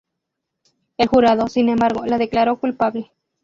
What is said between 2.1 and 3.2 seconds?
declaró culpable.